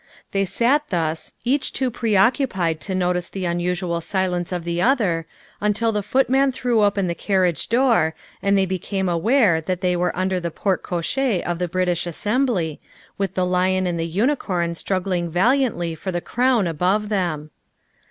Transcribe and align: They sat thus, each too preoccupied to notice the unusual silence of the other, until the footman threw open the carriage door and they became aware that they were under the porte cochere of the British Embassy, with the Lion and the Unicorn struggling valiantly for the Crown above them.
They 0.31 0.45
sat 0.45 0.89
thus, 0.89 1.31
each 1.43 1.73
too 1.73 1.91
preoccupied 1.91 2.81
to 2.81 2.95
notice 2.95 3.29
the 3.29 3.45
unusual 3.45 4.01
silence 4.01 4.51
of 4.51 4.63
the 4.63 4.81
other, 4.81 5.27
until 5.59 5.91
the 5.91 6.01
footman 6.01 6.51
threw 6.51 6.83
open 6.83 7.05
the 7.05 7.13
carriage 7.13 7.69
door 7.69 8.15
and 8.41 8.57
they 8.57 8.65
became 8.65 9.07
aware 9.07 9.61
that 9.61 9.81
they 9.81 9.95
were 9.95 10.17
under 10.17 10.39
the 10.39 10.49
porte 10.49 10.81
cochere 10.81 11.43
of 11.45 11.59
the 11.59 11.67
British 11.67 12.07
Embassy, 12.25 12.79
with 13.19 13.35
the 13.35 13.45
Lion 13.45 13.85
and 13.85 13.99
the 13.99 14.07
Unicorn 14.07 14.73
struggling 14.73 15.29
valiantly 15.29 15.93
for 15.93 16.11
the 16.11 16.19
Crown 16.19 16.65
above 16.65 17.09
them. 17.09 17.51